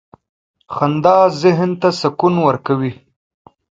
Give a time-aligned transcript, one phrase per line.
[0.73, 2.91] •خندا ذهن ته سکون ورکوي.